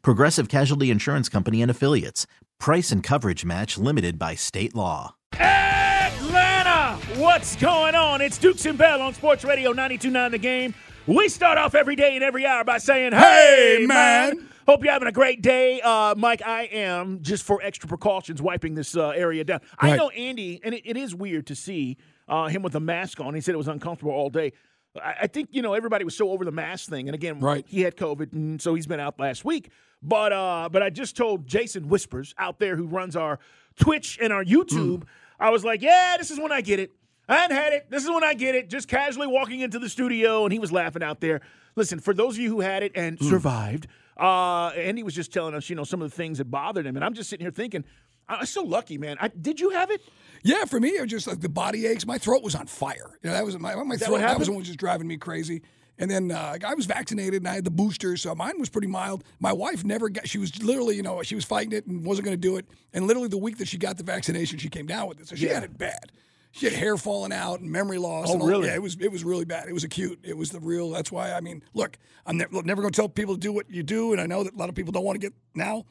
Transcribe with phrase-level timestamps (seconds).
[0.00, 2.26] Progressive Casualty Insurance Company and Affiliates.
[2.58, 5.16] Price and coverage match limited by state law.
[5.34, 6.96] Atlanta!
[7.20, 8.20] What's going on?
[8.20, 10.74] It's Dukes and Bell on Sports Radio 92.9 The Game.
[11.06, 14.36] We start off every day and every hour by saying, Hey, Hey, man!
[14.36, 14.48] man.
[14.66, 15.80] Hope you're having a great day.
[15.80, 19.58] Uh, Mike, I am, just for extra precautions, wiping this uh, area down.
[19.80, 21.96] I know Andy, and it, it is weird to see
[22.28, 23.34] uh, him with a mask on.
[23.34, 24.52] He said it was uncomfortable all day.
[25.00, 27.08] I, think, you know, everybody was so over the mask thing.
[27.08, 27.64] And again, Right.
[27.66, 29.70] he had COVID, and so he's been out last week.
[30.02, 33.38] But uh, but I just told Jason Whispers out there who runs our
[33.78, 35.04] Twitch and our YouTube,
[35.38, 36.90] I was like, yeah, this is when I get it.
[37.28, 37.86] I hadn't had it.
[37.88, 38.68] This is when I get it.
[38.68, 41.40] Just casually walking into the studio, and he was laughing out there.
[41.76, 43.86] Listen, for those of you who had it and survived,
[44.18, 46.96] uh, Andy was just telling us, you know, some of the things that bothered him,
[46.96, 47.84] and I'm just sitting here thinking,
[48.28, 49.16] I'm so lucky, man.
[49.20, 50.00] I, did you have it?
[50.42, 52.04] Yeah, for me, it was just like the body aches.
[52.06, 53.18] My throat was on fire.
[53.22, 54.18] You know, that was my my that throat.
[54.20, 55.62] That was what was just driving me crazy.
[55.98, 58.88] And then uh, I was vaccinated and I had the booster, so mine was pretty
[58.88, 59.22] mild.
[59.38, 60.26] My wife never got.
[60.26, 62.66] She was literally, you know, she was fighting it and wasn't going to do it.
[62.92, 65.28] And literally the week that she got the vaccination, she came down with it.
[65.28, 65.54] So she Yeah.
[65.54, 66.10] had it bad.
[66.50, 68.28] She had hair falling out and memory loss.
[68.30, 68.66] Oh, and all- really?
[68.68, 69.68] Yeah, it was it was really bad.
[69.68, 70.18] It was acute.
[70.24, 70.90] It was the real.
[70.90, 73.70] That's why I mean, look, I'm ne- never going to tell people to do what
[73.70, 75.84] you do, and I know that a lot of people don't want to get now.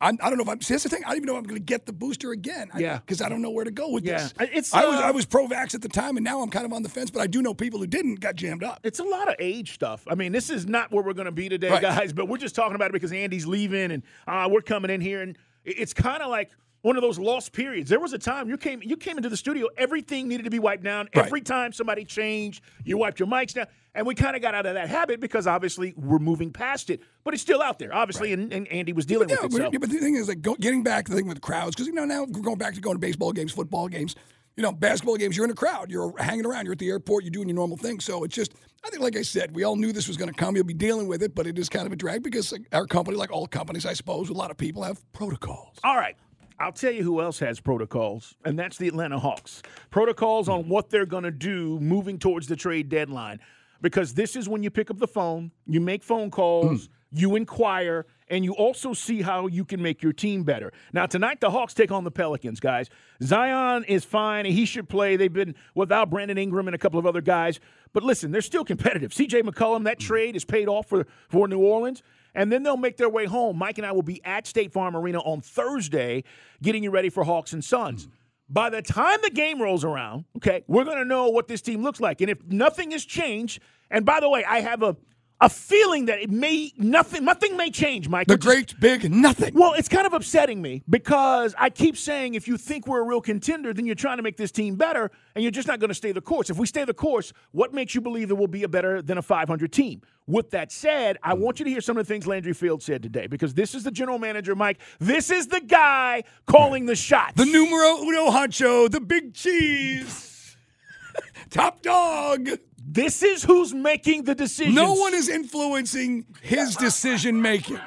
[0.00, 0.60] I'm, I don't know if I'm.
[0.60, 1.02] See, that's the thing.
[1.04, 2.68] I don't even know if I'm going to get the booster again.
[2.72, 2.98] I, Yeah.
[2.98, 4.18] because I don't know where to go with Yeah.
[4.18, 4.34] this.
[4.38, 6.66] I- it's, I was uh, I was pro-vax at the time, and now I'm kind
[6.66, 7.10] of on the fence.
[7.10, 8.80] But I do know people who didn't got jammed up.
[8.84, 10.04] It's a lot of age stuff.
[10.08, 11.82] I mean, this is not where we're going to be today, Right.
[11.82, 12.12] guys.
[12.12, 15.22] But we're just talking about it because Andy's leaving, and uh, we're coming in here,
[15.22, 16.50] and it's kind of like
[16.86, 17.90] one of those lost periods.
[17.90, 20.60] There was a time you came you came into the studio, everything needed to be
[20.60, 21.08] wiped down.
[21.16, 21.26] Right.
[21.26, 23.66] Every time somebody changed, you wiped your mics down,
[23.96, 27.00] and we kind of got out of that habit because obviously we're moving past it.
[27.24, 29.50] But it's still out there, obviously, and, and Andy was dealing with it.
[29.50, 29.70] but, So.
[29.72, 31.88] yeah, but the thing is, like, go, getting back to the thing with crowds, because
[31.88, 34.14] you know now we're going back to going to baseball games, football games.
[34.56, 37.24] You know, basketball games, you're in a crowd, you're hanging around, you're at the airport,
[37.24, 38.00] you're doing your normal thing.
[38.00, 38.54] So it's just,
[38.84, 40.56] I think, like I said, we all knew this was going to come.
[40.56, 42.86] You'll be dealing with it, but it is kind of a drag because like, our
[42.86, 45.76] company, like all companies, I suppose, a lot of people have protocols.
[45.84, 46.16] All right.
[46.58, 49.62] I'll tell you who else has protocols, and that's the Atlanta Hawks.
[49.90, 53.40] Protocols on what they're going to do moving towards the trade deadline.
[53.82, 56.90] Because this is when you pick up the phone, you make phone calls, mm.
[57.16, 60.72] You inquire, and you also see how you can make your team better.
[60.92, 62.88] Now, tonight, the Hawks take on the Pelicans, guys.
[63.22, 65.16] Zion is fine, and he should play.
[65.16, 67.60] They've been without Brandon Ingram and a couple of other guys.
[67.92, 69.12] But listen, they're still competitive.
[69.12, 70.06] CJ McCollum, that mm.
[70.06, 72.02] trade is paid off for, for New Orleans
[72.36, 73.56] and then they'll make their way home.
[73.56, 76.22] Mike and I will be at State Farm Arena on Thursday,
[76.62, 78.06] getting you ready for Hawks and Suns.
[78.06, 78.10] Mm.
[78.48, 81.82] By the time the game rolls around, okay, we're going to know what this team
[81.82, 82.20] looks like.
[82.20, 83.60] And if nothing has changed,
[83.90, 84.96] and by the way, I have a
[85.40, 88.26] a feeling that it may nothing nothing may change, Mike.
[88.26, 89.52] The is- great big nothing.
[89.54, 93.06] well, it's kind of upsetting me because I keep saying if you think we're a
[93.06, 95.88] real contender, then you're trying to make this team better, and you're just not going
[95.88, 96.48] to stay the course.
[96.48, 99.18] If we stay the course, what makes you believe that we'll be a better than
[99.18, 100.00] a 500 team?
[100.26, 101.38] With that said, I mm.
[101.38, 103.84] want you to hear some of the things Landry Field said today because this is
[103.84, 104.80] the general manager, Mike.
[104.98, 107.34] This is the guy calling the shots.
[107.36, 110.56] The numero uno honcho, the big cheese,
[111.50, 112.48] top dog.
[112.88, 114.74] This is who's making the decisions.
[114.74, 117.80] No one is influencing his decision making.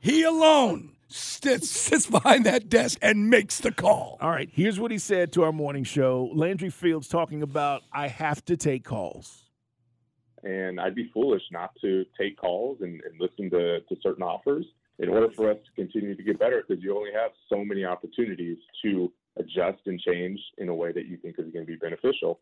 [0.00, 4.16] He alone sits, sits behind that desk and makes the call.
[4.20, 6.30] All right, here's what he said to our morning show.
[6.32, 9.42] Landry Fields talking about I have to take calls.
[10.44, 14.64] and I'd be foolish not to take calls and, and listen to, to certain offers
[14.98, 17.84] in order for us to continue to get better because you only have so many
[17.84, 21.76] opportunities to adjust and change in a way that you think is going to be
[21.76, 22.38] beneficial.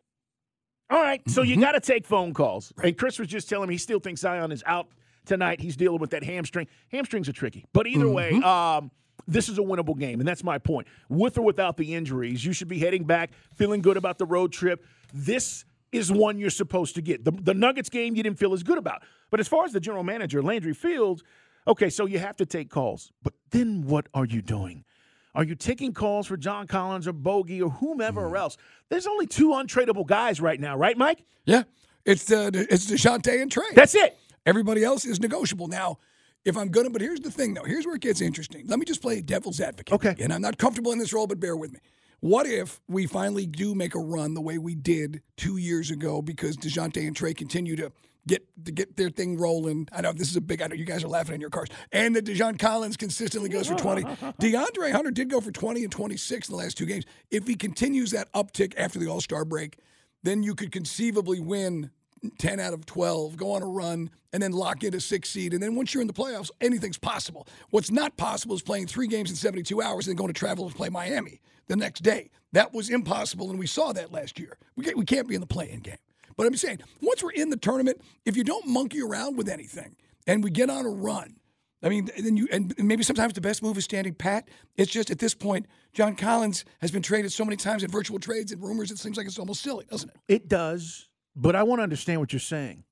[0.93, 1.51] All right, so Mm-hmm.
[1.51, 2.73] you got to take phone calls.
[2.83, 4.89] And Chris was just telling me he still thinks Zion is out
[5.25, 5.61] tonight.
[5.61, 6.67] He's dealing with that hamstring.
[6.93, 8.45] Hamstrings are tricky, but either way, Mm-hmm.
[8.45, 8.91] um,
[9.29, 10.89] this is a winnable game, and that's my point.
[11.09, 14.53] With or without the injuries, you should be heading back, feeling good about the road
[14.53, 14.85] trip.
[15.15, 17.25] This is one you're supposed to get.
[17.25, 19.81] The, the Nuggets game you didn't feel as good about, but as far as the
[19.81, 21.23] general manager, Landry Fields,
[21.69, 24.85] okay, so you have to take calls, but then what are you doing?
[25.35, 28.57] Are you taking calls for John Collins or Bogey or whomever else?
[28.91, 31.25] There's only two untradeable guys right now, right, Mike?
[31.47, 31.63] Yeah,
[32.05, 33.65] it's uh, it's Dejounte and Trey.
[33.75, 34.19] That's it.
[34.45, 35.99] Everybody else is negotiable now.
[36.45, 37.65] If I'm gonna, but here's the thing though.
[37.65, 38.67] Here's where it gets interesting.
[38.67, 39.95] Let me just play devil's advocate.
[39.95, 40.17] Okay.
[40.19, 41.79] And I'm not comfortable in this role, but bear with me.
[42.21, 46.23] What if we finally do make a run the way we did two years ago
[46.23, 47.91] because Dejounte and Trey continue to
[48.27, 49.89] get to get their thing rolling?
[49.93, 50.63] I know this is a big.
[50.63, 51.69] I know you guys are laughing in your cars.
[51.93, 54.03] And that Dejon Collins consistently goes for 20.
[54.41, 57.05] DeAndre Hunter did go for 20 and 26 in the last two games.
[57.31, 59.79] If he continues that uptick after the All Star break,
[60.23, 61.91] then you could conceivably win
[62.39, 65.53] 10 out of 12, go on a run, and then lock in a six seed.
[65.53, 67.47] And then once you're in the playoffs, anything's possible.
[67.71, 70.67] What's not possible is playing three games in 72 hours and then going to travel
[70.67, 72.31] and play Miami the next day.
[72.53, 74.57] That was impossible, and we saw that last year.
[74.77, 75.97] We can't, we can't be in the play in game.
[76.37, 79.97] But I'm saying, once we're in the tournament, if you don't monkey around with anything
[80.27, 81.37] and we get on a run,
[81.83, 84.49] I mean, then you and maybe sometimes the best move is standing pat.
[84.77, 88.21] It's just at this point, John Collins has been traded so many times in virtual
[88.21, 88.91] trades and rumors.
[88.93, 90.17] It seems like it's almost silly, doesn't it?
[90.29, 92.85] It does, but I want to understand what you're saying.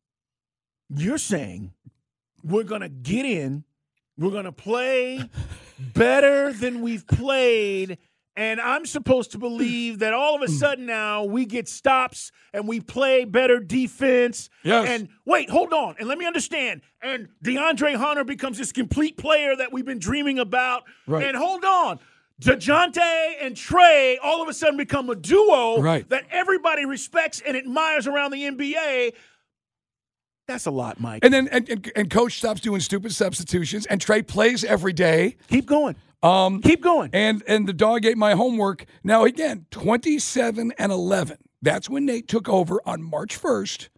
[0.89, 1.73] You're saying
[2.43, 3.65] we're going to get in,
[4.19, 5.25] we're going to play
[5.95, 7.97] better than we've played,
[8.37, 12.67] and I'm supposed to believe that all of a sudden now we get stops and
[12.69, 14.49] we play better defense.
[14.63, 14.89] Yes.
[14.89, 16.83] And wait, hold on, and let me understand.
[17.03, 20.85] And DeAndre Hunter becomes this complete player that we've been dreaming about.
[21.07, 21.27] Right.
[21.27, 21.99] And hold on.
[22.41, 26.09] DeJounte and Trey all of a sudden become a duo Right.
[26.09, 29.13] that everybody respects and admires around the NBA.
[30.49, 31.25] That's a lot, Mike.
[31.25, 35.37] And then and, and, and coach stops doing stupid substitutions, and Trey plays every day.
[35.49, 35.97] Keep going.
[36.23, 37.11] Um, Keep going.
[37.13, 38.85] and and the dog ate my homework.
[39.03, 41.39] Now again, twenty seven and eleven.
[41.63, 43.91] That's when Nate took over on March first,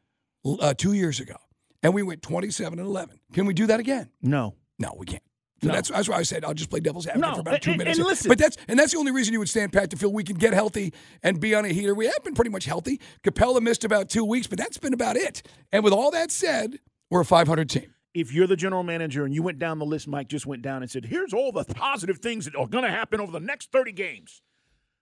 [0.44, 1.36] uh, two years ago,
[1.82, 3.18] and we went twenty seven and eleven.
[3.32, 4.10] Can we do that again?
[4.20, 4.54] no.
[4.78, 5.22] No, we can't.
[5.62, 5.74] So No.
[5.74, 7.78] that's, that's why I said I'll just play devil's advocate No, for about two and-
[7.78, 7.98] minutes.
[7.98, 10.12] and listen- but that's and that's the only reason you would stand pat to feel
[10.12, 10.92] we can get healthy
[11.22, 11.94] and be on a heater.
[11.94, 13.00] We have been pretty much healthy.
[13.22, 15.42] Capela missed about two weeks, but that's been about it.
[15.70, 16.80] And with all that said,
[17.10, 17.91] we're a 500 team.
[18.14, 20.82] If you're the general manager and you went down the list, Mike just went down
[20.82, 23.72] and said, here's all the positive things that are going to happen over the next
[23.72, 24.42] 30 games,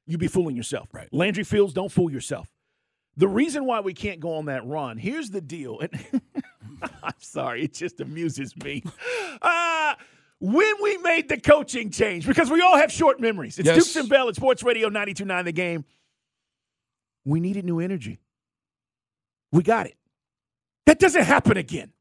[0.06, 0.88] you'd be fooling yourself.
[0.92, 1.08] Right.
[1.12, 2.48] Landry Fields, don't fool yourself.
[3.16, 5.80] The reason why we can't go on that run, here's the deal.
[5.80, 5.90] And
[7.02, 8.84] I'm sorry, it just amuses me.
[9.42, 9.94] Uh,
[10.38, 13.58] when we made the coaching change, because we all have short memories.
[13.58, 13.76] It's Yes.
[13.76, 15.84] Dukes and Bell at Sports Radio 92.9 The Game.
[17.24, 18.20] We needed new energy.
[19.52, 19.96] We got it.
[20.86, 21.92] That doesn't happen again.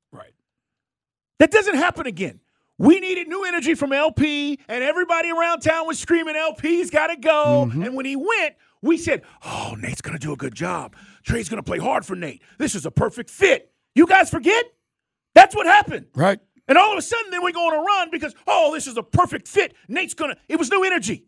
[1.39, 2.39] That doesn't happen again.
[2.77, 7.18] We needed new energy from LP, and everybody around town was screaming, LP's got to
[7.18, 7.68] go.
[7.68, 7.83] Mm-hmm.
[7.83, 10.95] And when he went, we said, Oh, Nate's going to do a good job.
[11.24, 12.41] Trey's going to play hard for Nate.
[12.57, 13.74] This is a perfect fit.
[13.95, 14.63] You guys forget?
[15.36, 16.07] That's what happened.
[16.15, 16.39] Right.
[16.68, 18.95] And all of a sudden, then we go on a run because, oh, this is
[18.95, 19.74] a perfect fit.
[19.88, 21.25] Nate's going to, it was new energy.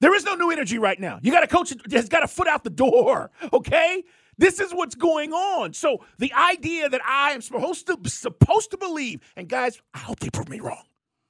[0.00, 1.20] There is no new energy right now.
[1.22, 4.02] You got a coach that has got a foot out the door, okay?
[4.40, 5.74] This is what's going on.
[5.74, 10.20] So the idea that I am supposed to supposed to believe, and guys, I hope
[10.20, 10.82] they prove me wrong.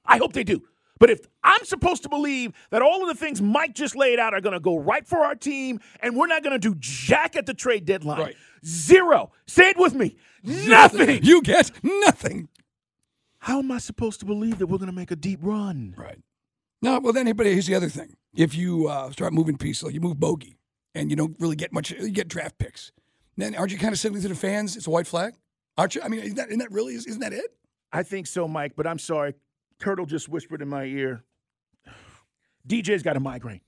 [0.05, 0.63] I hope they do.
[0.97, 4.33] But if I'm supposed to believe that all of the things Mike just laid out
[4.33, 7.35] are going to go right for our team, and we're not going to do jack
[7.35, 8.35] at the trade deadline, Right.
[8.65, 9.31] zero.
[9.45, 10.15] Say it with me.
[10.43, 11.21] Nothing.
[11.23, 12.47] You get nothing.
[13.39, 15.95] How am I supposed to believe that we're going to make a deep run?
[15.97, 16.19] Right.
[16.81, 18.15] No, well then, but here's the other thing.
[18.35, 20.57] If you uh, start moving pieces, like you move bogey,
[20.95, 22.91] and you don't really get much, you get draft picks.
[23.41, 25.33] Then aren't you kind of signaling to the fans it's a white flag?
[25.77, 26.01] Aren't you?
[26.03, 26.93] I mean, isn't that, isn't that really?
[26.93, 27.55] Isn't that it?
[27.91, 29.33] I think so, Mike, but I'm sorry.
[29.79, 31.23] Turtle just whispered in my ear.
[32.67, 33.61] DJ's got a migraine.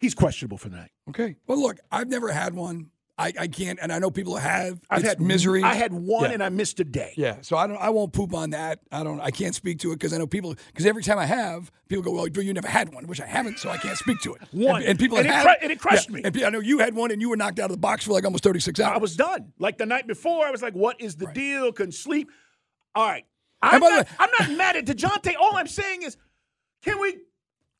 [0.00, 0.90] He's questionable for that.
[1.10, 1.36] Okay.
[1.46, 2.90] Well, look, I've never had one.
[3.18, 4.80] I, I can't, and I know people have.
[4.88, 5.62] I've had misery.
[5.62, 6.32] I had one Yeah.
[6.34, 7.12] and I missed a day.
[7.16, 7.76] Yeah, so I don't.
[7.76, 8.80] I won't poop on that.
[8.90, 9.20] I don't.
[9.20, 10.54] I can't speak to it because I know people.
[10.68, 13.58] Because every time I have, people go, "Well, you never had one," which I haven't,
[13.58, 14.40] so I can't speak to it.
[14.52, 14.76] One.
[14.80, 16.22] and, and people And it have, cru- and it crushed yeah, me.
[16.24, 18.12] And I know you had one, and you were knocked out of the box for
[18.12, 18.94] like almost thirty six hours.
[18.96, 19.52] I was done.
[19.58, 21.70] Like the night before, I was like, what is the deal?
[21.70, 22.30] Couldn't sleep.
[22.94, 23.26] All right.
[23.60, 25.34] I'm not, way- I'm not mad at DeJounte.
[25.38, 26.16] All I'm saying is,
[26.82, 27.18] can we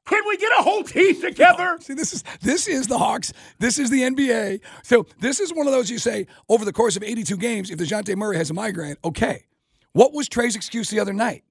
[0.07, 1.79] can we get a whole team together?
[1.81, 3.33] See, this is this is the Hawks.
[3.59, 4.61] This is the NBA.
[4.83, 7.79] So this is one of those you say over the course of 82 games, if
[7.79, 9.45] Dejounte Murray has a migraine, okay.
[9.93, 11.45] What was Trey's excuse the other night?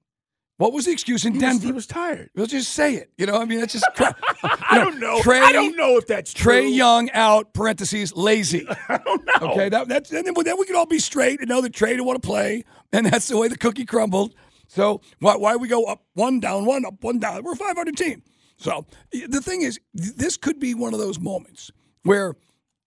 [0.58, 1.66] What was the excuse in He was, Denver?
[1.66, 2.30] he was tired.
[2.36, 3.10] We'll just say it.
[3.16, 3.86] You know, I mean, that's just.
[4.44, 5.20] I don't know.
[5.22, 6.70] Trey, I don't know if that's Trey true.
[6.70, 8.66] Young out, parentheses, lazy.
[8.88, 9.50] I don't know.
[9.50, 11.90] Okay, that, that's and then, then we can all be straight and know that Trey
[11.90, 14.34] didn't want to play, and that's the way the cookie crumbled.
[14.68, 17.42] So why why we go up one down one up one down?
[17.42, 18.22] We're a 500 team.
[18.62, 21.72] So the thing is, this could be one of those moments
[22.04, 22.34] where,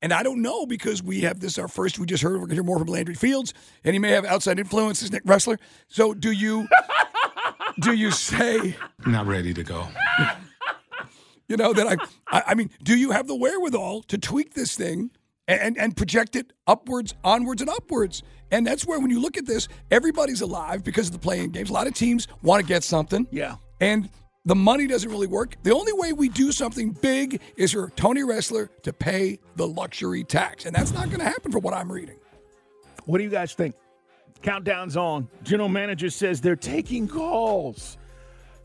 [0.02, 2.00] and I don't know because we have this our first.
[2.00, 3.54] We just heard we're going to hear more from Landry Fields,
[3.84, 5.58] and he may have outside influences, Nick Ressler.
[5.90, 6.68] So do you
[7.82, 8.78] do you say?
[9.06, 9.88] Not ready to go.
[11.48, 11.96] You know that I,
[12.36, 12.44] I.
[12.48, 15.12] I mean, do you have the wherewithal to tweak this thing
[15.48, 18.24] and and project it upwards, onwards, and upwards?
[18.50, 21.70] And that's where when you look at this, everybody's alive because of the playing games.
[21.70, 23.28] A lot of teams want to get something.
[23.30, 23.58] Yeah.
[23.80, 24.10] And
[24.46, 25.56] the money doesn't really work.
[25.64, 30.24] The only way we do something big is for Tony Ressler to pay the luxury
[30.24, 30.66] tax.
[30.66, 32.18] And that's not going to happen from what I'm reading.
[33.06, 33.76] What do you guys think?
[34.42, 35.28] Countdown's on.
[35.44, 37.98] General manager says they're taking calls.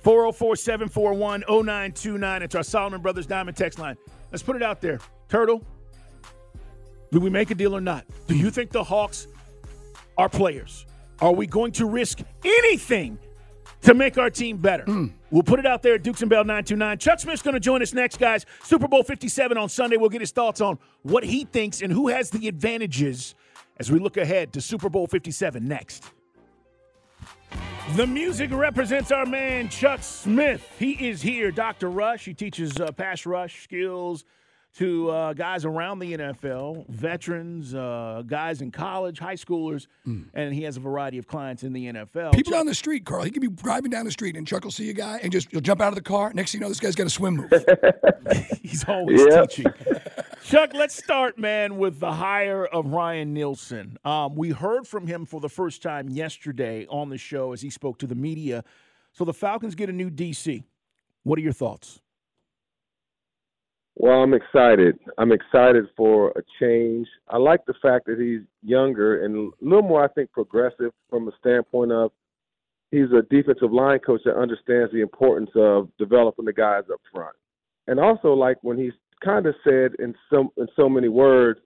[0.02, 2.42] 404 741 0929.
[2.42, 3.96] It's our Solomon Brothers Diamond text line.
[4.30, 4.98] Let's put it out there.
[5.28, 5.62] Turtle,
[7.10, 8.04] do we make a deal or not?
[8.26, 9.26] Do you think the Hawks
[10.18, 10.86] are players?
[11.20, 13.18] Are we going to risk anything
[13.82, 14.84] to make our team better?
[14.84, 15.12] Mm.
[15.30, 16.98] We'll put it out there at Dukes and Bell 929.
[16.98, 18.46] Chuck Smith's going to join us next, guys.
[18.64, 19.96] Super Bowl 57 on Sunday.
[19.96, 23.34] We'll get his thoughts on what he thinks and who has the advantages
[23.78, 26.04] as we look ahead to Super Bowl 57 next.
[27.96, 30.68] The music represents our man, Chuck Smith.
[30.78, 31.90] He is here, Dr.
[31.90, 32.24] Rush.
[32.24, 34.24] He teaches uh, pass rush skills
[34.76, 40.26] to uh, guys around the NFL, veterans, uh, guys in college, high schoolers, mm.
[40.32, 42.32] and he has a variety of clients in the NFL.
[42.32, 43.24] People Chuck, on the street, Carl.
[43.24, 45.50] He could be driving down the street and Chuck will see a guy and just
[45.50, 46.32] he'll jump out of the car.
[46.34, 47.52] Next thing you know, this guy's got a swim move.
[48.62, 49.72] He's always teaching.
[50.44, 53.98] Chuck, let's start, man, with the hire of Ryan Nielsen.
[54.04, 57.70] Um, we heard from him for the first time yesterday on the show as he
[57.70, 58.64] spoke to the media.
[59.12, 60.62] So the Falcons get a new DC.
[61.24, 62.00] What are your thoughts?
[63.96, 64.98] Well, I'm excited.
[65.18, 67.06] I'm excited for a change.
[67.28, 71.28] I like the fact that he's younger and a little more, I think, progressive from
[71.28, 72.12] a standpoint of
[72.90, 77.34] he's a defensive line coach that understands the importance of developing the guys up front.
[77.88, 78.92] And also, like when he's
[79.22, 81.60] kind of said in some in so many words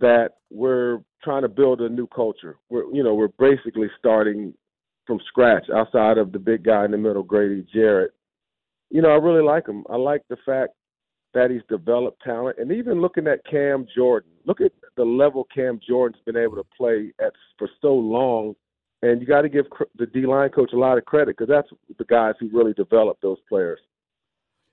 [0.00, 2.56] that we're trying to build a new culture.
[2.68, 4.54] We're you know we're basically starting
[5.06, 8.12] from scratch outside of the big guy in the middle, Grady Jarrett.
[8.90, 9.84] You know, I really like him.
[9.90, 10.72] I like the fact
[11.34, 12.58] that he's developed talent.
[12.58, 16.64] And even looking at Cam Jordan, look at the level Cam Jordan's been able to
[16.76, 18.54] play at for so long.
[19.02, 19.66] And you got to give
[19.98, 23.20] the D line coach a lot of credit because that's the guys who really developed
[23.20, 23.80] those players.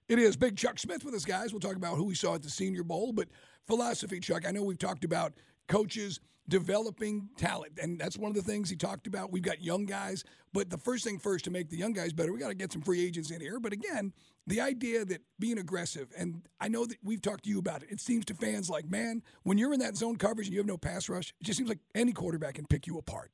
[0.08, 1.52] It is Big Chuck Smith with us, guys.
[1.52, 3.28] We'll talk about who we saw at the Senior Bowl, but
[3.66, 4.48] philosophy, Chuck.
[4.48, 5.34] I know we've talked about
[5.68, 7.74] coaches developing talent.
[7.82, 9.32] And that's one of the things he talked about.
[9.32, 12.34] We've got young guys, but the first thing first to make the young guys better,
[12.34, 13.60] we got to get some free agents in here.
[13.60, 14.14] But again,
[14.48, 17.90] the idea that being aggressive, and I know that we've talked to you about it,
[17.92, 20.68] it seems to fans like, man, when you're in that zone coverage and you have
[20.68, 23.32] no pass rush, it just seems like any quarterback can pick you apart.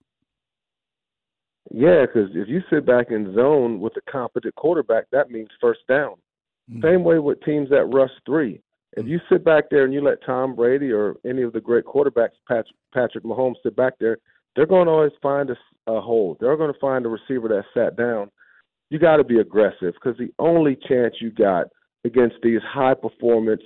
[1.72, 5.82] Yeah, because if you sit back in zone with a competent quarterback, that means first
[5.88, 6.16] down.
[6.70, 6.84] Mm-hmm.
[6.84, 8.62] Same way with teams that rush three.
[8.94, 11.86] If you sit back there and you let Tom Brady or any of the great
[11.86, 14.18] quarterbacks, Patrick, Patrick Mahomes, sit back there,
[14.56, 16.38] they're going to always find a, a hole.
[16.40, 18.32] They're going to find a receiver that sat down.
[18.90, 21.68] You got to be aggressive because the only chance you got
[22.06, 23.62] against these high performance,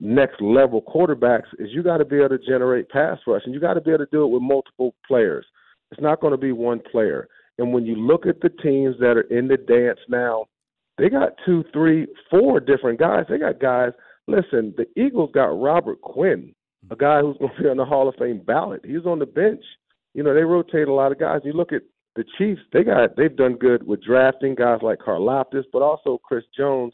[0.00, 3.60] next level quarterbacks is you got to be able to generate pass rush and you
[3.60, 5.46] got to be able to do it with multiple players.
[5.92, 7.28] It's not going to be one player.
[7.58, 10.46] And when you look at the teams that are in the dance now,
[10.98, 13.24] they got two, three, four different guys.
[13.28, 13.92] They got guys–
[14.28, 16.54] Listen, the Eagles got Robert Quinn,
[16.90, 17.00] a mm-hmm.
[17.00, 18.82] guy who's going to be on the Hall of Fame ballot.
[18.84, 19.64] He's on the bench.
[20.14, 21.40] You know, they rotate a lot of guys.
[21.44, 21.82] You look at
[22.14, 26.44] the Chiefs; they got they've done good with drafting guys like Karlaftis, but also Chris
[26.56, 26.92] Jones.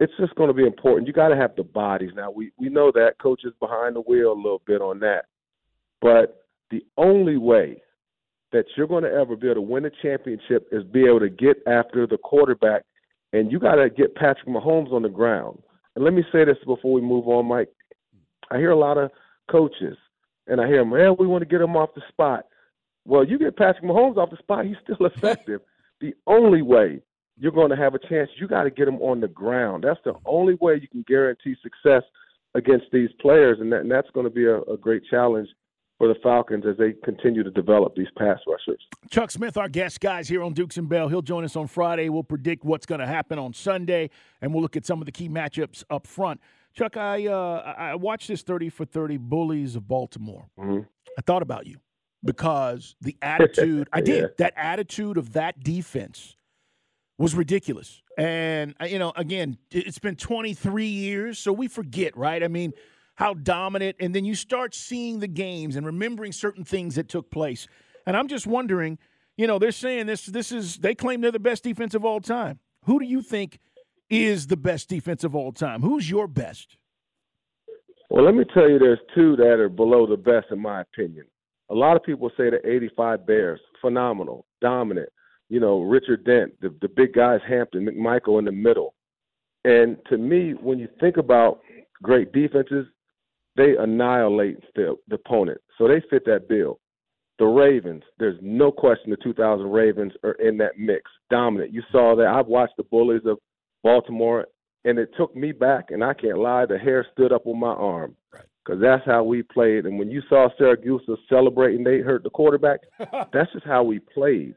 [0.00, 1.06] It's just going to be important.
[1.06, 2.10] You got to have the bodies.
[2.14, 5.26] Now we we know that coaches behind the wheel a little bit on that,
[6.00, 7.80] but the only way
[8.52, 11.28] that you're going to ever be able to win a championship is be able to
[11.28, 12.82] get after the quarterback,
[13.32, 15.58] and you got to get Patrick Mahomes on the ground.
[15.96, 17.70] And let me say this before we move on, Mike.
[18.50, 19.10] I hear a lot of
[19.50, 19.96] coaches,
[20.46, 22.44] and I hear them, well, we want to get him off the spot.
[23.06, 25.62] Well, you get Patrick Mahomes off the spot, he's still effective.
[26.00, 27.00] the only way
[27.38, 29.84] you're going to have a chance, you got to get him on the ground.
[29.84, 32.02] That's the only way you can guarantee success
[32.54, 35.48] against these players, and, that, and that's going to be a, a great challenge
[35.98, 38.80] for the Falcons as they continue to develop these pass rushers.
[39.10, 41.08] Chuck Smith, our guest, guys, here on Dukes and Bell.
[41.08, 42.08] He'll join us on Friday.
[42.08, 44.10] We'll predict what's going to happen on Sunday,
[44.40, 46.40] and we'll look at some of the key matchups up front.
[46.74, 50.46] Chuck, I uh, I watched this 30 for 30 Bullies of Baltimore.
[50.58, 50.80] Mm-hmm.
[51.18, 51.78] I thought about you
[52.22, 54.28] because the attitude, I did, yeah.
[54.38, 56.36] that attitude of that defense
[57.18, 58.02] was ridiculous.
[58.18, 62.42] And, uh, you know, again, it's been 23 years, so we forget, right?
[62.42, 62.72] I mean,
[63.16, 67.30] how dominant, and then you start seeing the games and remembering certain things that took
[67.30, 67.66] place.
[68.06, 68.98] And I'm just wondering,
[69.36, 72.20] you know, they're saying this this is they claim they're the best defense of all
[72.20, 72.60] time.
[72.84, 73.58] Who do you think
[74.08, 75.82] is the best defense of all time?
[75.82, 76.76] Who's your best?
[78.08, 81.26] Well, let me tell you, there's two that are below the best in my opinion.
[81.70, 85.08] A lot of people say the '85 Bears, phenomenal, dominant.
[85.48, 88.94] You know, Richard Dent, the the big guys, Hampton, McMichael in the middle.
[89.64, 91.60] And to me, when you think about
[92.02, 92.86] great defenses,
[93.56, 95.60] they annihilate the, the opponent.
[95.78, 96.80] So they fit that bill.
[97.38, 101.72] The Ravens, there's no question the 2000 Ravens are in that mix, dominant.
[101.72, 102.26] You saw that.
[102.26, 103.38] I've watched the Bullies of
[103.82, 104.46] Baltimore,
[104.84, 107.72] and it took me back, and I can't lie, the hair stood up on my
[107.72, 108.16] arm
[108.64, 109.84] because that's how we played.
[109.84, 112.80] And when you saw Siragusa celebrating, they hurt the quarterback.
[113.32, 114.54] that's just how we played.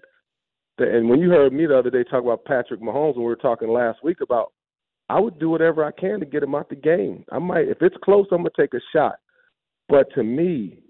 [0.77, 3.36] And when you heard me the other day talk about Patrick Mahomes, and we were
[3.36, 4.53] talking last week about,
[5.10, 7.25] I would do whatever I can to get him out the game.
[7.32, 9.16] I might, if it's close, I'm gonna take a shot.
[9.88, 10.84] But to me,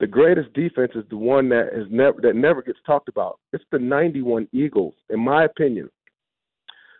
[0.00, 3.38] the greatest defense is the one that is never that never gets talked about.
[3.52, 5.90] It's the '91 Eagles, in my opinion.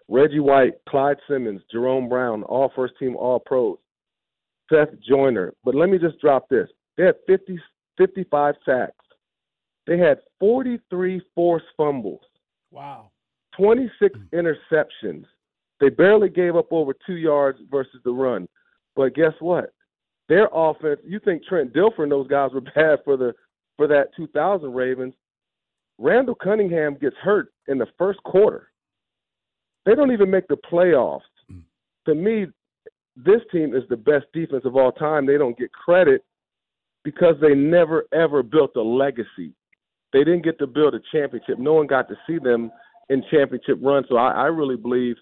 [0.09, 3.79] Reggie White, Clyde Simmons, Jerome Brown, all first team All Pros,
[4.71, 5.55] Seth Joyner.
[5.65, 7.59] But let me just drop this: they had 50,
[7.97, 8.93] 55 sacks.
[9.87, 12.21] They had 43 forced fumbles.
[12.71, 13.11] Wow.
[13.57, 14.37] 26 hmm.
[14.37, 15.25] interceptions.
[15.81, 18.47] They barely gave up over two yards versus the run.
[18.97, 19.73] But guess what?
[20.29, 21.01] Their offense.
[21.05, 23.33] You think Trent Dilfer and those guys were bad for the
[23.77, 25.15] for that 2000 Ravens?
[25.99, 28.69] Randall Cunningham gets hurt in the first quarter.
[29.85, 31.21] They don't even make the playoffs.
[31.51, 31.63] Mm.
[32.07, 32.47] To me,
[33.17, 35.27] this team is the best defense of all time.
[35.27, 36.25] They don't get credit
[37.05, 39.53] because they never ever built a legacy.
[40.13, 41.59] They didn't get to build a championship.
[41.59, 42.71] No one got to see them
[43.09, 44.07] in championship runs.
[44.09, 45.17] So I, I really believe,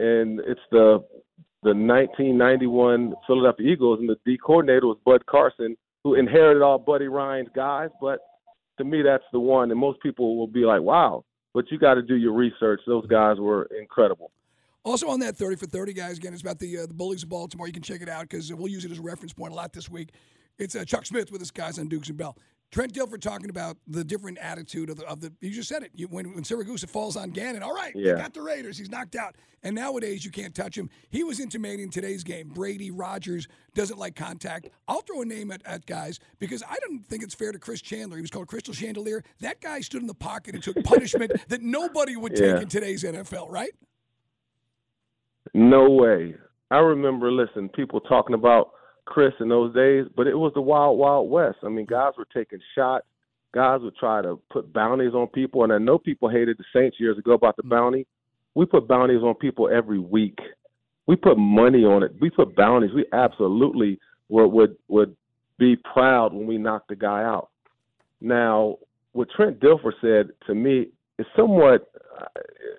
[0.00, 1.04] and it's the
[1.62, 7.06] the 1991 Philadelphia Eagles, and the D coordinator was Bud Carson, who inherited all Buddy
[7.06, 7.90] Ryan's guys.
[8.00, 8.20] But
[8.78, 9.70] to me, that's the one.
[9.70, 12.80] And most people will be like, "Wow," but you got to do your research.
[12.86, 14.32] Those guys were incredible.
[14.82, 17.28] Also on that 30 for 30, guys, again, it's about the uh, the Bullies of
[17.28, 17.66] Baltimore.
[17.66, 19.72] You can check it out because we'll use it as a reference point a lot
[19.74, 20.10] this week.
[20.58, 22.36] It's uh, Chuck Smith with his guys on Dukes and Bell.
[22.70, 25.32] Trent Dilfer talking about the different attitude of the of the.
[25.40, 25.90] You just said it.
[25.94, 28.14] You, when when Siragusa falls on Gannon, all right, yeah.
[28.14, 28.78] got the Raiders.
[28.78, 29.34] He's knocked out,
[29.64, 30.88] and nowadays you can't touch him.
[31.10, 32.48] He was intimating today's game.
[32.48, 34.68] Brady Rodgers doesn't like contact.
[34.86, 37.80] I'll throw a name at, at guys because I don't think it's fair to Chris
[37.80, 38.16] Chandler.
[38.16, 39.24] He was called Crystal Chandelier.
[39.40, 42.52] That guy stood in the pocket and took punishment that nobody would yeah.
[42.52, 43.50] take in today's NFL.
[43.50, 43.72] Right?
[45.54, 46.36] No way.
[46.70, 48.70] I remember, listen, people talking about
[49.10, 51.58] Chris in those days, but it was the wild, wild west.
[51.62, 53.04] I mean, guys were taking shots.
[53.52, 56.96] Guys would try to put bounties on people, and I know people hated the Saints
[57.00, 57.70] years ago about the mm-hmm.
[57.70, 58.06] bounty.
[58.54, 60.38] We put bounties on people every week.
[61.06, 62.12] We put money on it.
[62.20, 62.90] We put bounties.
[62.94, 65.16] We absolutely would would, would
[65.58, 67.50] be proud when we knocked the guy out.
[68.20, 68.76] Now,
[69.12, 72.26] what Trent Dilfer said to me is somewhat, uh,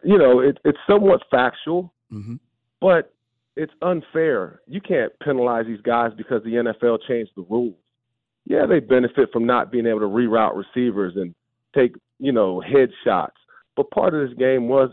[0.04, 2.36] you know, it, it's somewhat factual, mm-hmm.
[2.80, 3.14] but
[3.56, 4.62] it's unfair.
[4.68, 7.76] You can't penalize these guys because the NFL changed the rules.
[8.46, 11.36] Yeah, they benefit from not being able to reroute receivers and
[11.76, 13.38] take, you know, headshots.
[13.76, 14.90] But part of this game was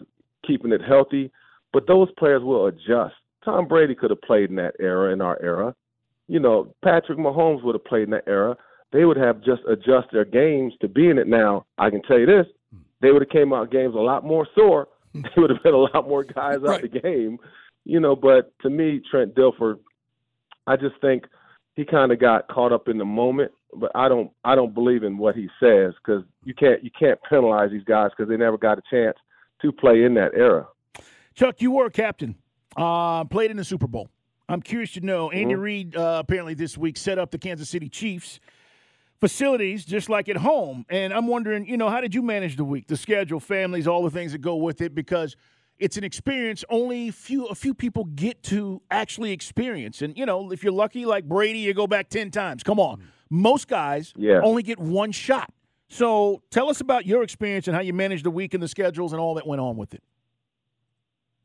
[0.46, 1.30] keeping it healthy.
[1.72, 3.14] But those players will adjust.
[3.44, 5.74] Tom Brady could have played in that era, in our era.
[6.26, 8.56] You know, Patrick Mahomes would have played in that era.
[8.92, 11.64] They would have just adjusted their games to be in it now.
[11.78, 12.46] I can tell you this:
[13.00, 14.88] they would have came out games a lot more sore.
[15.14, 17.38] They would have had a lot more guys out the game
[17.88, 19.78] you know, but to me, Trent Dilfer,
[20.66, 21.24] I just think
[21.74, 23.50] he kind of got caught up in the moment.
[23.74, 27.18] But I don't, I don't believe in what he says because you can't, you can't
[27.28, 29.16] penalize these guys because they never got a chance
[29.62, 30.68] to play in that era.
[31.34, 32.36] Chuck, you were a captain,
[32.76, 34.08] uh, played in the Super Bowl.
[34.50, 35.30] I'm curious to know.
[35.30, 35.62] Andy mm-hmm.
[35.62, 38.38] Reid uh, apparently this week set up the Kansas City Chiefs
[39.20, 42.64] facilities just like at home, and I'm wondering, you know, how did you manage the
[42.64, 44.94] week, the schedule, families, all the things that go with it?
[44.94, 45.36] Because
[45.78, 50.02] it's an experience only few a few people get to actually experience.
[50.02, 52.62] And you know, if you're lucky, like Brady, you go back ten times.
[52.62, 54.40] Come on, most guys yeah.
[54.42, 55.52] only get one shot.
[55.88, 59.12] So tell us about your experience and how you managed the week and the schedules
[59.12, 60.02] and all that went on with it.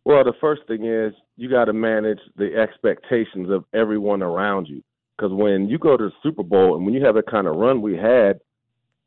[0.06, 4.84] Well, the first thing is you got to manage the expectations of everyone around you.
[5.15, 7.56] Because when you go to the Super Bowl and when you have the kind of
[7.56, 8.41] run we had,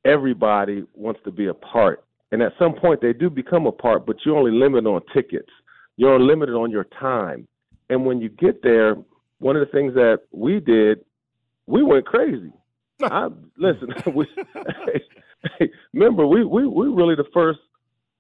[0.04, 4.06] everybody wants to be a part and at some point they do become a part,
[4.06, 5.50] but you're only limited on tickets.
[5.96, 7.46] You're limited on your time.
[7.88, 8.96] And when you get there,
[9.38, 11.04] one of the things that we did,
[11.66, 12.52] we went crazy.
[13.02, 13.88] I listen.
[14.14, 14.26] we,
[15.58, 17.60] hey, remember, we we we really the first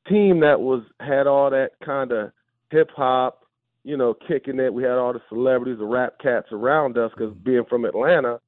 [0.08, 2.30] team that was had all that kind of
[2.70, 3.44] hip hop,
[3.84, 4.72] you know, kicking it.
[4.72, 7.44] We had all the celebrities, the rap cats around us because mm-hmm.
[7.44, 8.40] being from Atlanta,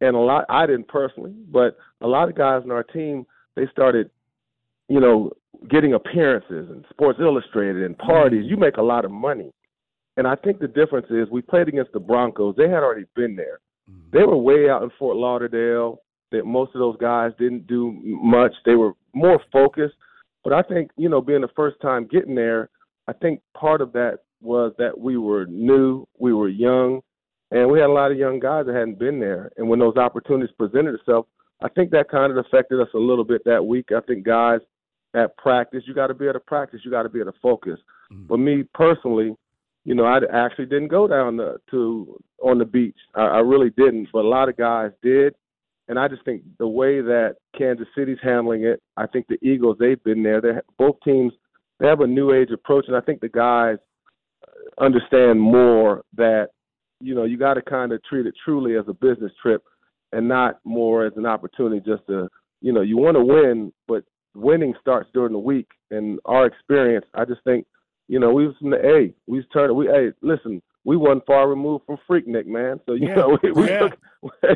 [0.00, 0.46] and a lot.
[0.48, 4.10] I didn't personally, but a lot of guys in our team they started
[4.88, 5.30] you know,
[5.70, 9.50] getting appearances and Sports Illustrated and parties, you make a lot of money.
[10.16, 12.54] And I think the difference is we played against the Broncos.
[12.56, 13.60] They had already been there.
[13.90, 14.16] Mm-hmm.
[14.16, 16.00] They were way out in Fort Lauderdale.
[16.32, 18.52] That most of those guys didn't do much.
[18.64, 19.94] They were more focused.
[20.42, 22.70] But I think, you know, being the first time getting there,
[23.06, 27.00] I think part of that was that we were new, we were young,
[27.50, 29.52] and we had a lot of young guys that hadn't been there.
[29.56, 31.26] And when those opportunities presented itself,
[31.62, 33.90] I think that kind of affected us a little bit that week.
[33.96, 34.60] I think guys
[35.14, 37.38] at practice, you got to be able to practice, you got to be able to
[37.40, 37.78] focus.
[38.12, 38.26] Mm-hmm.
[38.26, 39.36] But me personally,
[39.84, 42.96] you know, I actually didn't go down the, to on the beach.
[43.14, 45.34] I, I really didn't, but a lot of guys did.
[45.88, 49.76] And I just think the way that Kansas City's handling it, I think the Eagles
[49.78, 50.40] they've been there.
[50.40, 51.32] They both teams
[51.78, 53.76] they have a new age approach, and I think the guys
[54.80, 56.48] understand more that
[57.00, 59.62] you know you got to kind of treat it truly as a business trip
[60.12, 62.28] and not more as an opportunity just to
[62.62, 65.68] you know you want to win, but winning starts during the week.
[65.90, 67.66] And our experience, I just think
[68.08, 69.14] you know, we was in the A.
[69.26, 69.76] We was turning.
[69.76, 72.80] We hey, listen, we wasn't far removed from Freaknik, man.
[72.86, 73.14] So you yeah.
[73.14, 73.88] know, we, we yeah.
[73.88, 73.98] took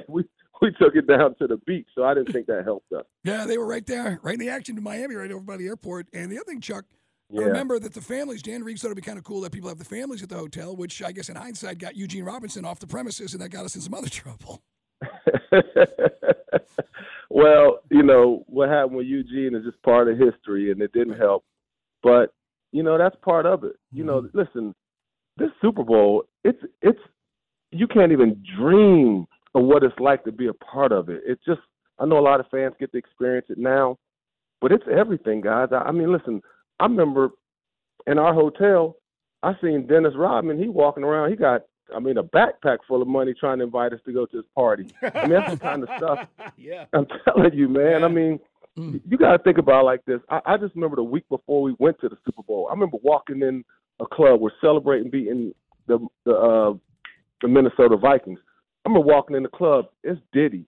[0.09, 0.25] we
[0.61, 1.89] we took it down to the beach.
[1.95, 3.05] So I didn't think that helped us.
[3.25, 5.67] Yeah, they were right there, right in the action in Miami, right over by the
[5.67, 6.09] airport.
[6.13, 6.85] And the other thing, Chuck.
[7.31, 7.43] Yeah.
[7.43, 9.77] Remember that the families, Dan Reeves thought it'd be kind of cool that people have
[9.77, 12.87] the families at the hotel, which I guess in hindsight got Eugene Robinson off the
[12.87, 14.63] premises, and that got us in some other trouble.
[17.31, 21.19] Well, you know what happened with Eugene is just part of history, and it didn't
[21.19, 21.45] help.
[22.03, 22.33] But
[22.73, 23.77] you know, that's part of it.
[23.93, 24.39] You know, mm-hmm.
[24.39, 24.75] listen,
[25.37, 27.01] this Super Bowl, it's it's
[27.71, 31.23] you can't even dream of what it's like to be a part of it.
[31.27, 31.61] It's just
[31.99, 33.99] I know a lot of fans get to experience it now,
[34.61, 35.69] but it's everything, guys.
[35.73, 36.41] I, I mean, listen,
[36.81, 37.31] I remember
[38.07, 38.97] in our hotel,
[39.43, 40.59] I seen Dennis Rodman.
[40.59, 41.31] He walking around.
[41.31, 41.63] He got,
[41.95, 44.47] I mean, a backpack full of money trying to invite us to go to his
[44.55, 44.87] party.
[45.03, 46.27] I mean, that's the kind of stuff.
[46.57, 46.85] yeah.
[46.93, 48.01] I'm telling you, man.
[48.01, 48.07] Yeah.
[48.07, 48.41] I mean,
[48.79, 49.01] Mm.
[49.09, 50.21] You got to think about like this.
[50.31, 52.69] I, I just remember the week before we went to the Super Bowl.
[52.71, 53.65] I remember walking in
[54.01, 54.41] a club.
[54.41, 55.53] We're celebrating beating
[55.89, 56.75] the the uh,
[57.43, 58.39] the Minnesota Vikings.
[58.85, 59.87] I remember walking in the club.
[60.05, 60.65] It's Diddy,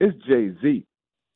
[0.00, 0.84] it's Jay Z,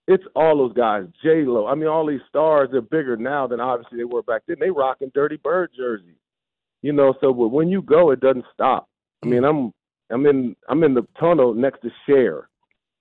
[0.06, 1.06] it's all those guys.
[1.22, 1.66] J Lo.
[1.66, 2.68] I mean, all these stars.
[2.70, 4.56] They're bigger now than obviously they were back then.
[4.60, 6.16] They rocking Dirty Bird jerseys.
[6.82, 8.89] You know, so but when you go, it doesn't stop.
[9.22, 9.72] I mean, I'm
[10.10, 12.48] I'm in I'm in the tunnel next to Cher.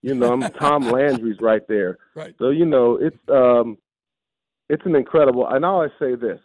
[0.02, 1.98] You know, I'm Tom Landry's right there.
[2.16, 2.36] Right.
[2.40, 3.78] So you know, it's um,
[4.70, 5.48] it's an incredible.
[5.48, 6.40] And I always say this: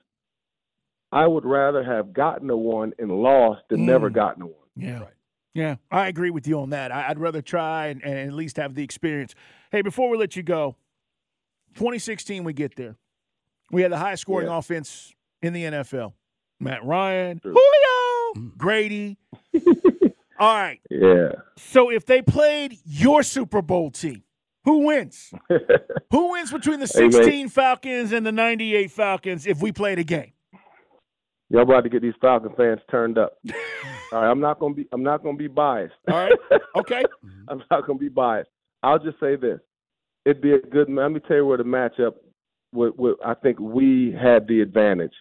[1.12, 3.86] I would rather have gotten a one and lost than mm.
[3.86, 4.54] never gotten a one.
[4.76, 5.00] Yeah.
[5.00, 5.08] Right.
[5.54, 6.90] Yeah, I agree with you on that.
[6.90, 9.36] I'd rather try and, and, at least have the experience.
[9.70, 10.74] Hey, before we let you go,
[11.74, 12.96] 2016, we get there.
[13.70, 14.58] We had the highest scoring yeah.
[14.58, 16.12] offense in the NFL.
[16.58, 17.52] Matt Ryan, True.
[17.52, 18.03] Julio.
[18.56, 19.18] Grady.
[20.38, 20.80] All right.
[20.90, 21.32] Yeah.
[21.56, 24.22] So if they played your Super Bowl team,
[24.64, 25.32] who wins?
[26.10, 30.04] who wins between the 16 hey, Falcons and the 98 Falcons if we played a
[30.04, 30.32] game?
[31.50, 33.38] Y'all about to get these Falcon fans turned up.
[34.12, 35.94] All right, I'm not gonna be I'm not gonna be biased.
[36.10, 36.32] All right.
[36.76, 37.04] Okay.
[37.48, 38.50] I'm not gonna be biased.
[38.82, 39.60] I'll just say this.
[40.24, 42.14] It'd be a good let me tell you where the matchup
[42.72, 45.12] with, with I think we had the advantage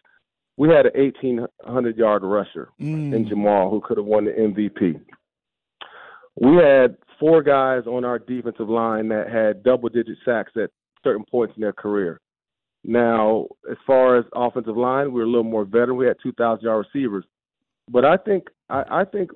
[0.58, 3.13] we had an 1,800 yard rusher mm.
[3.13, 5.00] in Jamal who could have won the MVP.
[6.39, 10.72] We had four guys on our defensive line that had double digit sacks at
[11.04, 12.20] certain points in their career.
[12.84, 15.96] Now, as far as offensive line, we are a little more veteran.
[15.96, 17.24] We had 2,000 yard receivers,
[17.89, 19.32] but I think I, I think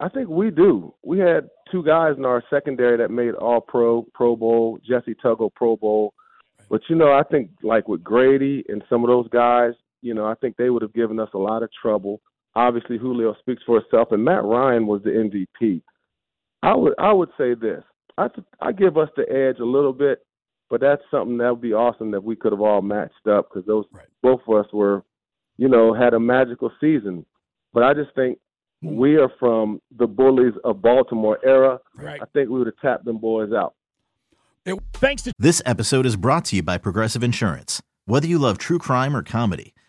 [0.00, 0.94] I think we do.
[1.02, 5.52] We had two guys in our secondary that made All Pro, Pro Bowl, Jessie Tuggle,
[5.54, 6.14] Pro Bowl.
[6.70, 9.72] But you know, I think like with Grady and some of those guys,
[10.04, 12.20] you know, I think they would have given us a lot of trouble.
[12.54, 15.82] Obviously, Julio speaks for himself, and Matt Ryan was the MVP.
[16.62, 17.82] I would I would say this.
[18.18, 18.28] I
[18.60, 20.24] I give us the edge a little bit,
[20.68, 23.66] but that's something that would be awesome that we could have all matched up because
[23.66, 24.04] those right.
[24.22, 25.02] both of us were,
[25.56, 27.24] you know, had a magical season.
[27.72, 28.38] But I just think
[28.84, 28.96] mm-hmm.
[28.96, 31.80] we are from the bullies of Baltimore era.
[31.96, 32.20] Right.
[32.20, 33.74] I think we would have tapped them boys out.
[34.66, 37.82] It, thanks to this episode is brought to you by Progressive Insurance.
[38.04, 39.74] Whether you love true crime or comedy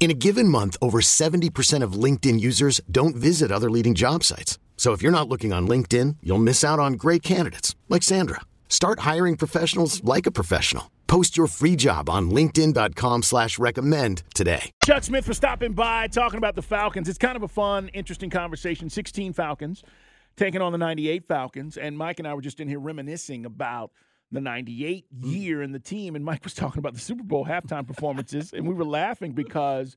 [0.00, 4.58] In a given month, over 70% of LinkedIn users don't visit other leading job sites.
[4.76, 8.40] So if you're not looking on LinkedIn, you'll miss out on great candidates like Sandra.
[8.68, 10.90] Start hiring professionals like a professional.
[11.08, 14.70] Post your free job on linkedin.com slash recommend today.
[14.84, 17.08] Chuck Smith for stopping by, talking about the Falcons.
[17.08, 18.88] It's kind of a fun, interesting conversation.
[18.90, 19.82] 16 Falcons
[20.36, 21.76] taking on the 98 Falcons.
[21.76, 23.90] And Mike and I were just in here reminiscing about
[24.30, 25.32] the 98 mm.
[25.32, 26.14] year in the team.
[26.14, 28.52] And Mike was talking about the Super Bowl halftime performances.
[28.52, 29.96] and we were laughing because,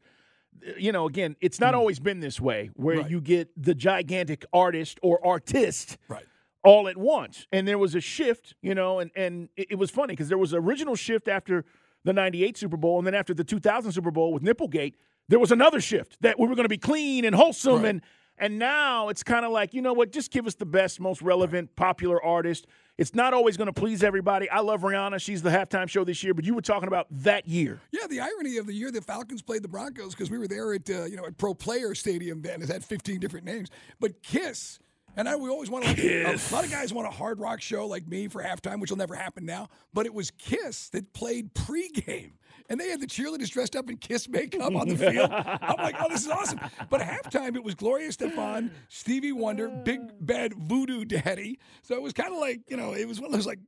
[0.77, 1.77] you know, again, it's not mm.
[1.77, 3.09] always been this way where Right.
[3.09, 6.25] you get the gigantic artist or artist Right.
[6.63, 7.47] all at once.
[7.51, 10.37] And there was a shift, you know, and, and it, it was funny because there
[10.37, 11.65] was an original shift after
[12.03, 12.97] the 98 Super Bowl.
[12.97, 14.95] And then after the 2000 Super Bowl with Nipplegate,
[15.27, 17.83] there was another shift that we were going to be clean and wholesome.
[17.83, 17.89] Right.
[17.89, 18.01] And,
[18.37, 21.21] and now it's kind of like, you know what, just give us the best, most
[21.21, 22.65] relevant, popular artist.
[22.97, 24.49] It's not always going to please everybody.
[24.49, 25.19] I love Rihanna.
[25.21, 27.79] She's the halftime show this year, but you were talking about that year.
[27.91, 30.73] Yeah, the irony of the year the Falcons played the Broncos because we were there
[30.73, 32.61] at uh, you know at Pro Player Stadium then.
[32.61, 34.79] It had 15 different names, but Kiss.
[35.17, 37.85] And I, we always want like, a lot of guys want a hard rock show
[37.85, 39.67] like me for halftime, which will never happen now.
[39.93, 42.31] But it was Kiss that played pregame,
[42.71, 45.29] and they had the cheerleaders dressed up in Kiss makeup on the field.
[45.29, 46.59] I'm like, oh, this is awesome.
[46.89, 51.59] But at halftime, it was Gloria Estefan, Stevie Wonder, Big Bad Voodoo Daddy.
[51.83, 53.59] So it was kind of like you know, it was one of those like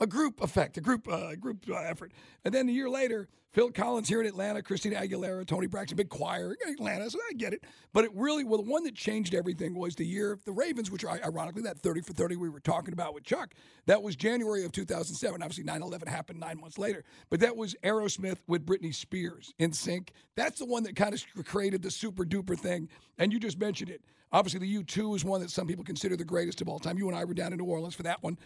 [0.00, 2.12] a group effect, a group uh, group uh, effort.
[2.44, 6.10] And then a year later, Phil Collins here in Atlanta, Christina Aguilera, Toni Braxton, big
[6.10, 7.64] choir, Atlanta, so I get it.
[7.94, 10.90] But it really, well, the one that changed everything was the year of the Ravens,
[10.90, 13.54] which are ironically that 30 for 30 we were talking about with Chuck.
[13.86, 15.42] That was January of 2007.
[15.42, 17.02] Obviously, 9 11 happened nine months later.
[17.30, 20.10] But that was Aerosmith with Britney Spears NSYNC.
[20.34, 22.90] That's the one that kind of created the super duper thing.
[23.16, 24.02] And you just mentioned it.
[24.32, 26.98] Obviously, the U2 is one that some people consider the greatest of all time.
[26.98, 28.36] You and I were down in New Orleans for that one.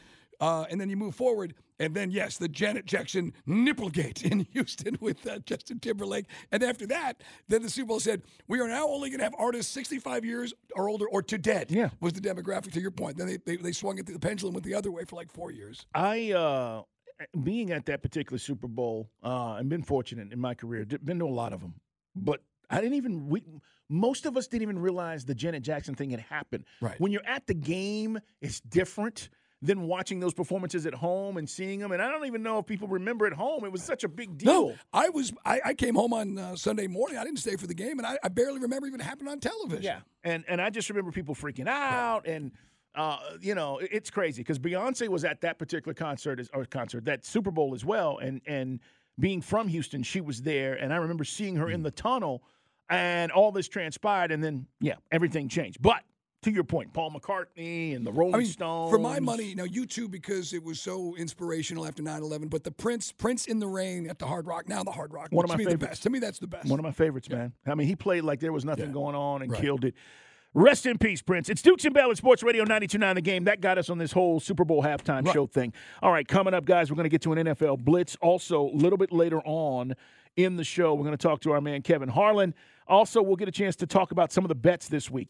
[0.40, 4.96] Uh, and then you move forward, and then yes, the Janet Jackson Nipplegate in Houston
[5.00, 6.26] with uh, Justin Timberlake.
[6.50, 9.35] And after that, then the Super Bowl said we are now only going to have
[9.38, 11.70] artists 65 years or older or to dead.
[11.70, 11.90] Yeah.
[12.00, 12.72] was the demographic.
[12.72, 14.07] To your point, then they they, they swung it.
[14.07, 15.87] The pendulum went the other way for like four years.
[15.94, 16.83] I uh
[17.42, 21.26] being at that particular Super Bowl uh and been fortunate in my career, been to
[21.26, 21.74] a lot of them.
[22.16, 23.42] But I didn't even we
[23.88, 26.64] most of us didn't even realize the Janet Jackson thing had happened.
[26.81, 26.98] Right.
[27.00, 29.29] When you're at the game, it's different
[29.62, 31.92] than watching those performances at home and seeing them.
[31.92, 33.64] And I don't even know if people remember at home.
[33.64, 34.68] It was such a big deal.
[34.68, 37.18] No, I was I, I came home on uh, Sunday morning.
[37.18, 39.83] I didn't stay for the game, and I, I barely remember even happening on television.
[39.83, 42.53] Yeah, and and I just remember people freaking out, and
[42.94, 47.25] uh, you know, it's crazy because Beyonce was at that particular concert or concert that
[47.27, 48.81] Super Bowl as well, and and
[49.18, 51.75] being from Houston, she was there, and I remember seeing her Mm.
[51.75, 52.42] in the tunnel,
[52.88, 55.83] and all this transpired, and then yeah, everything changed.
[55.83, 56.03] But
[56.42, 58.90] to your point, Paul McCartney and the Rolling I mean, Stones.
[58.90, 63.12] for my money, now U2, because it was so inspirational after 9-11, but the Prince,
[63.12, 65.59] Prince in the Rain at the Hard Rock, now the Hard Rock, One of to
[65.59, 66.03] my me the best.
[66.05, 66.68] To me, that's the best.
[66.68, 67.53] One of my favorites, man.
[67.66, 68.92] I mean, he played like there was nothing Yeah.
[68.92, 69.61] going on and Right.
[69.61, 69.94] killed it.
[70.55, 71.48] Rest in peace, Prince.
[71.48, 73.44] It's Dukes and Bell at Sports Radio 92.9 The Game.
[73.44, 75.33] That got us on this whole Super Bowl halftime Right.
[75.35, 75.72] show thing.
[76.03, 78.16] All right, coming up, guys, we're going to get to an NFL Blitz.
[78.20, 79.94] Also, a little bit later on
[80.37, 82.55] in the show, we're going to talk to our man, Kevin Harlan.
[82.88, 85.29] Also, we'll get a chance to talk about some of the bets this week.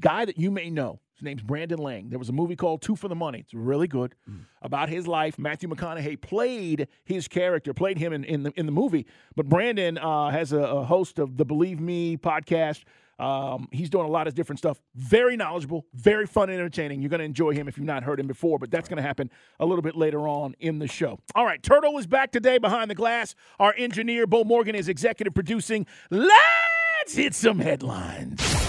[0.00, 1.00] Guy that you may know.
[1.14, 2.10] His name's Brandon Lang.
[2.10, 3.40] There was a movie called Two for the Money.
[3.40, 4.14] It's really good
[4.62, 5.36] about his life.
[5.36, 9.04] Matthew McConaughey played his character, played him in, in the in the movie.
[9.34, 12.84] But Brandon uh, has a, a host of the Believe Me podcast.
[13.18, 14.80] Um, he's doing a lot of different stuff.
[14.94, 17.02] Very knowledgeable, very fun and entertaining.
[17.02, 19.02] You're going to enjoy him if you've not heard him before, but that's going to
[19.02, 21.18] happen a little bit later on in the show.
[21.34, 23.34] All right, Turtle is back today behind the glass.
[23.58, 25.84] Our engineer, Bo Morgan, is executive producing.
[26.10, 28.67] Let's hit some headlines.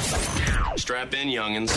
[0.76, 1.70] Strap in, youngins.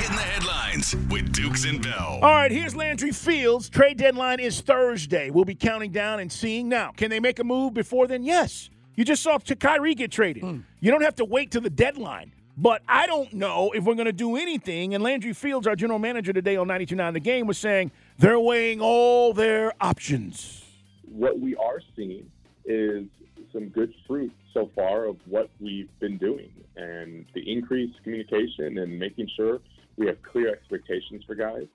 [0.00, 2.18] Hitting the headlines with Dukes and Bell.
[2.22, 3.68] All right, here's Landry Fields.
[3.68, 5.28] Trade deadline is Thursday.
[5.30, 6.92] We'll be counting down and seeing now.
[6.96, 8.22] Can they make a move before then?
[8.22, 8.70] Yes.
[8.94, 10.42] You just saw Ch- Kyrie get traded.
[10.44, 10.58] Hmm.
[10.80, 12.32] You don't have to wait to the deadline.
[12.56, 14.94] But I don't know if we're going to do anything.
[14.94, 18.80] And Landry Fields, our general manager today on 92.9 The Game, was saying they're weighing
[18.80, 20.64] all their options.
[21.04, 22.30] what we are seeing
[22.64, 23.06] is
[23.52, 28.98] some good fruit so far of what we've been doing and the increased communication and
[28.98, 29.60] making sure
[29.96, 31.66] we have clear expectations for guys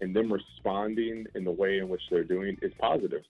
[0.00, 3.22] and them responding in the way in which they're doing is positive.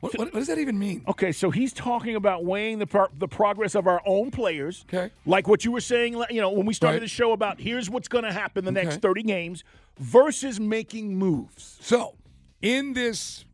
[0.00, 1.04] What, what, what does that even mean?
[1.06, 4.86] Okay, so he's talking about weighing the pro- the progress of our own players.
[4.88, 5.12] Okay.
[5.26, 7.00] Like what you were saying, you know, when we started Right.
[7.02, 9.62] the show about here's what's going to happen the next 30 games
[9.98, 11.76] versus making moves.
[11.82, 12.14] So,
[12.62, 13.44] in this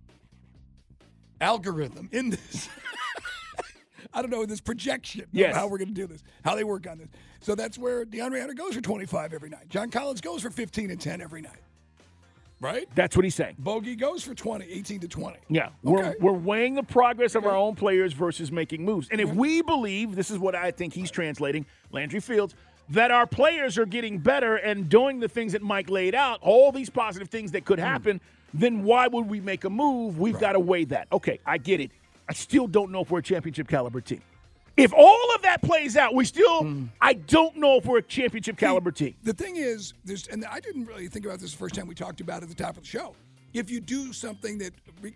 [1.41, 2.69] algorithm, in this,
[4.17, 5.55] I don't know, this projection of Yes.
[5.55, 7.09] how we're going to do this, how they work on this.
[7.41, 9.69] So that's where DeAndre Hunter goes for 25 every night.
[9.69, 11.59] John Collins goes for 15 and 10 every night.
[12.61, 12.89] right?
[12.95, 13.57] That's what he's saying.
[13.59, 15.37] Bogey goes for 20, 18 to 20.
[15.51, 19.09] Yeah, we're, we're weighing the progress of our own players versus making moves.
[19.11, 22.55] And if we believe, this is what I think he's translating, Landry Fields,
[22.89, 26.73] that our players are getting better and doing the things that Mike laid out, all
[26.73, 27.67] these positive things that Hmm.
[27.67, 28.21] could happen,
[28.55, 30.19] then why would we make a move?
[30.19, 31.09] We've got to weigh that.
[31.13, 31.91] Okay, I get it.
[32.29, 34.21] I still don't know if we're a championship caliber team.
[34.77, 36.85] If all of that plays out, we still, Hmm.
[37.01, 39.15] I don't know if we're a championship caliber team.
[39.23, 41.95] The thing is, there's, and I didn't really think about this the first time we
[41.95, 43.15] talked about it at the top of the show.
[43.55, 44.75] If you do something that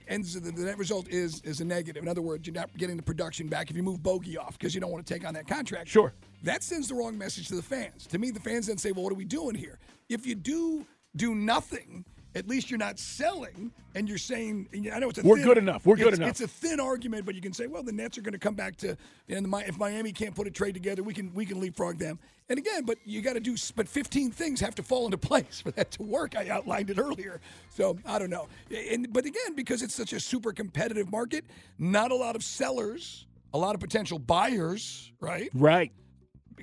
[0.08, 2.02] ends, the, the net result is is a negative.
[2.02, 3.68] In other words, you're not getting the production back.
[3.70, 6.14] If you move Bogey off because you don't want to take on that contract, Sure.
[6.44, 8.06] that sends the wrong message to the fans.
[8.06, 10.86] To me, the fans then say, "Well, what are we doing here?" If you do
[11.16, 15.22] do nothing, at least you're not selling, and you're saying, and I know it's a
[15.22, 15.84] We're thin- good enough.
[15.84, 16.28] We're good enough.
[16.30, 18.54] It's a thin argument, but you can say, well, the Nets are going to come
[18.54, 18.96] back to,
[19.28, 22.18] and the, if Miami can't put a trade together, we can we can leapfrog them.
[22.48, 25.60] And again, but you got to do, but 15 things have to fall into place
[25.60, 26.36] for that to work.
[26.36, 27.40] I outlined it earlier,
[27.70, 28.48] so I don't know.
[28.90, 31.44] And but again, because it's such a super competitive market,
[31.78, 35.50] not a lot of sellers, a lot of potential buyers, right?
[35.54, 35.92] Right.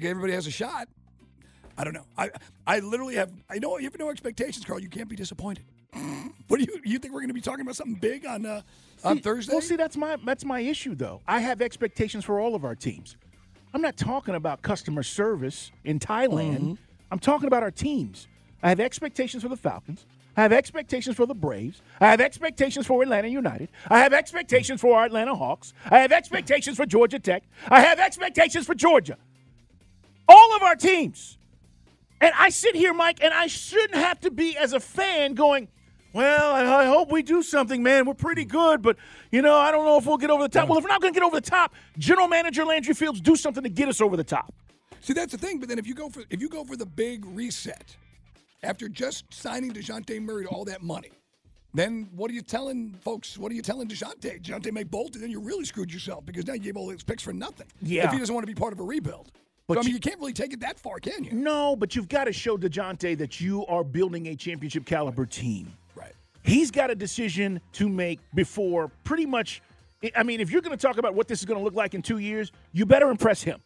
[0.01, 0.87] Everybody has a shot.
[1.77, 2.05] I don't know.
[2.17, 2.31] I
[2.65, 3.31] I literally have.
[3.49, 4.79] I know you have no expectations, Carl.
[4.79, 5.63] You can't be disappointed.
[6.47, 8.61] What do you you think we're going to be talking about something big on uh,
[9.03, 9.53] on See- Thursday?
[9.53, 11.21] Well, see, that's my that's my issue though.
[11.27, 13.15] I have expectations for all of our teams.
[13.73, 16.57] I'm not talking about customer service in Thailand.
[16.59, 16.73] Mm-hmm.
[17.11, 18.27] I'm talking about our teams.
[18.63, 20.05] I have expectations for the Falcons.
[20.35, 21.81] I have expectations for the Braves.
[21.99, 23.69] I have expectations for Atlanta United.
[23.89, 25.73] I have expectations for our Atlanta Hawks.
[25.89, 27.43] I have expectations for Georgia Tech.
[27.69, 29.17] I have expectations for Georgia.
[30.27, 31.37] All of our teams.
[32.19, 35.67] And I sit here, Mike, and I shouldn't have to be as a fan going,
[36.13, 38.05] well, I, I hope we do something, man.
[38.05, 38.97] We're pretty good, but
[39.31, 40.67] you know, I don't know if we'll get over the top.
[40.67, 43.35] Well, if we're not going to get over the top, General Manager Landry Fields do
[43.35, 44.53] something to get us over the top.
[45.01, 45.59] See, that's the thing.
[45.59, 47.95] But then if you go for if you go for the big reset
[48.63, 51.11] after just signing Dejounte Murray to all that money,
[51.73, 53.37] then what are you telling folks?
[53.37, 54.41] What are you telling Dejounte?
[54.41, 57.03] Dejounte may bolt, and then you really screwed yourself because now you gave all those
[57.03, 57.67] picks for nothing.
[57.81, 58.07] Yeah.
[58.07, 59.31] If he doesn't want to be part of a rebuild.
[59.67, 61.31] But so, I mean, you- you can't really take it that far, can you?
[61.33, 65.73] No, but you've got to show Dejounte that you are building a championship caliber team.
[65.95, 66.13] Right.
[66.43, 69.61] He's got a decision to make before pretty much.
[70.15, 71.93] I mean, if you're going to talk about what this is going to look like
[71.95, 73.59] in two years, you better impress him.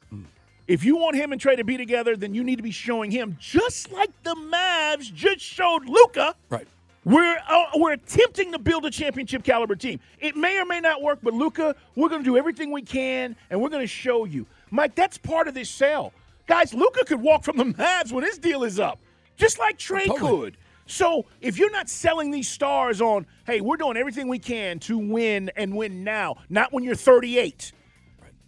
[0.68, 3.12] If you want him and Trae to be together, then you need to be showing
[3.12, 6.34] him, just like the Mavs just showed Luka.
[6.50, 6.68] Right.
[7.04, 10.00] We're uh, we're attempting to build a championship caliber team.
[10.20, 13.36] It may or may not work, but Luka, we're going to do everything we can,
[13.50, 14.96] and we're going to show you, Mike.
[14.96, 16.14] That's part of this sale,
[16.48, 16.74] guys.
[16.74, 19.00] Luka could walk from the Mavs when his deal is up,
[19.38, 20.42] just like Trae oh, Totally.
[20.52, 20.58] could.
[20.88, 24.98] So if you're not selling these stars on, hey, we're doing everything we can to
[24.98, 27.72] win and win now, not when you're 38,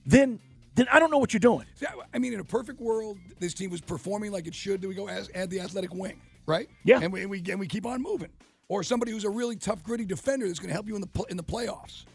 [0.06, 0.40] then
[0.76, 1.68] then I don't know what you're doing.
[1.76, 4.82] See, I- I mean, in a perfect world, this team was performing like it should.
[4.82, 6.68] Do we go as, add the athletic wing, right?
[6.84, 7.00] Yeah.
[7.00, 8.30] And we, and we and we keep on moving.
[8.70, 11.26] Or somebody who's a really tough, gritty defender that's going to help you in the
[11.30, 12.06] in the playoffs.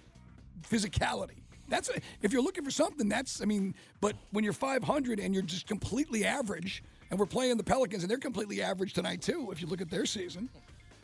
[0.68, 1.42] Physicality.
[1.68, 3.09] That's a, if you're looking for something.
[3.09, 7.57] That's I mean, but when you're 500 and you're just completely average, and we're playing
[7.57, 9.50] the Pelicans and they're completely average tonight too.
[9.50, 10.48] If you look at their season,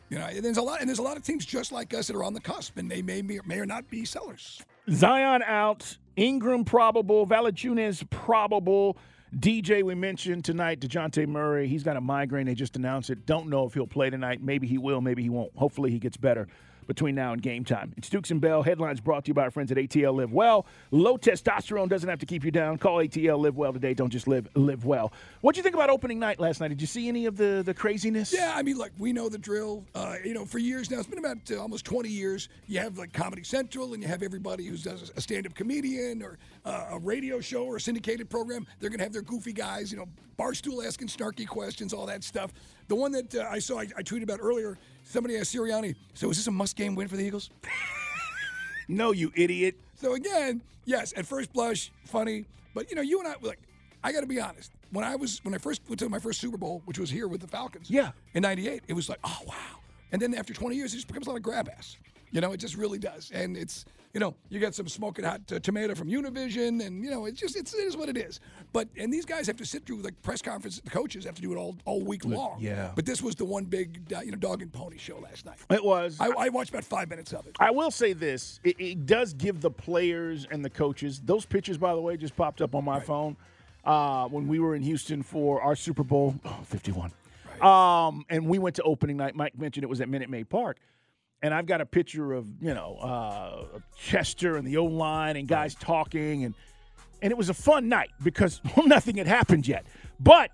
[0.09, 2.07] you know, and there's a lot and there's a lot of teams just like us
[2.07, 4.61] that are on the cusp, and they may may, may or not be sellers.
[4.89, 8.97] Zion out, Ingram probable, Valanciunas probable.
[9.35, 11.67] DJ we mentioned tonight, Dejounte Murray.
[11.67, 12.45] He's got a migraine.
[12.45, 13.25] They just announced it.
[13.25, 14.41] Don't know if he'll play tonight.
[14.41, 15.01] Maybe he will.
[15.01, 15.51] Maybe he won't.
[15.57, 16.47] Hopefully he gets better
[16.87, 17.93] between now and game time.
[17.97, 18.63] It's Dukes and Bell.
[18.63, 20.65] Headlines brought to you by our friends at ATL Live Well.
[20.91, 22.77] Low testosterone doesn't have to keep you down.
[22.77, 23.93] Call ATL Live Well today.
[23.93, 25.11] Don't just live live well.
[25.41, 26.69] What'd you think about opening night last night?
[26.69, 28.33] Did you see any of the the craziness?
[28.33, 29.83] Yeah, I mean, like we know the drill.
[29.93, 32.49] Uh, you know, for years now, it's been about uh, almost 20 years.
[32.67, 36.37] You have like Comedy Central, and you have everybody who does a stand-up comedian or
[36.65, 38.65] uh, a radio show or a syndicated program.
[38.79, 42.51] They're gonna have their goofy guys, you know, barstool asking snarky questions, all that stuff.
[42.87, 44.77] The one that uh, I saw, I, I tweeted about earlier.
[45.05, 47.49] Somebody asked Sirianni, "So is this a must-game win for the Eagles?"
[48.87, 49.75] No, you idiot.
[49.95, 53.59] So again, yes, at first blush, funny, but you know, you and I like.
[54.03, 54.71] I got to be honest.
[54.91, 57.27] When I was when I first went to my first Super Bowl, which was here
[57.27, 58.11] with the Falcons, Yeah.
[58.35, 59.79] in '98, it was like, oh wow.
[60.11, 61.97] And then after 20 years, it just becomes a lot of grab ass.
[62.31, 63.31] You know, it just really does.
[63.33, 63.85] And it's
[64.15, 67.37] you know, you get some smoking hot uh, tomato from Univision, and you know, it's
[67.37, 68.39] just it's, it is what it is.
[68.71, 70.79] But and these guys have to sit through like press conference.
[70.79, 72.57] The coaches have to do it all all week long.
[72.57, 72.93] yeah.
[72.95, 75.57] But this was the one big uh, you know dog and pony show last night.
[75.69, 76.15] It was.
[76.21, 77.57] I, I watched about five minutes of it.
[77.59, 81.19] I will say this: it, it does give the players and the coaches.
[81.25, 83.35] Those pictures, by the way, just popped up on my phone
[83.83, 87.11] uh, when we were in Houston for our Super Bowl oh, 51.
[87.61, 89.35] Um, and we went to opening night.
[89.35, 90.77] Mike mentioned it was at Minute Maid Park.
[91.41, 95.47] And I've got a picture of you know uh, Chester and the O line and
[95.47, 96.55] guys talking and
[97.21, 99.85] and it was a fun night because well, nothing had happened yet.
[100.19, 100.51] But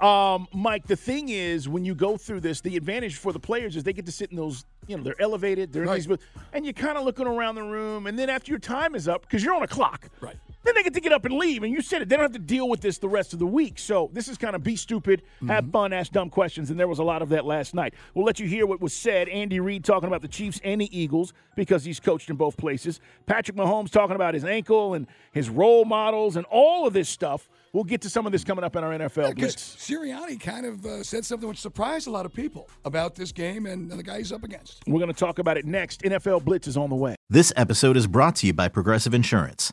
[0.00, 3.76] Um, Mike, the thing is, when you go through this, the advantage for the players
[3.76, 6.02] is they get to sit in those, you know, they're elevated, they're in Right.
[6.04, 6.18] these,
[6.52, 9.20] and you're kind of looking around the room, and then after your time is up,
[9.22, 10.34] because you're on a clock, Right.
[10.64, 12.08] Then they get to get up and leave, and you said it.
[12.08, 13.78] They don't have to deal with this the rest of the week.
[13.78, 16.98] So this is kind of be stupid, have fun, ask dumb questions, and there was
[17.00, 17.94] a lot of that last night.
[18.14, 19.28] We'll let you hear what was said.
[19.28, 23.00] Andy Reid talking about the Chiefs and the Eagles because he's coached in both places.
[23.26, 27.48] Patrick Mahomes talking about his ankle and his role models and all of this stuff.
[27.72, 29.76] We'll get to some of this coming up in our NFL Because Blitz.
[29.76, 33.64] Sirianni kind of uh, said something which surprised a lot of people about this game
[33.64, 34.82] and, and the guy he's up against.
[34.86, 36.02] We're going to talk about it next.
[36.02, 37.16] NFL Blitz is on the way.
[37.30, 39.72] This episode is brought to you by Progressive Insurance.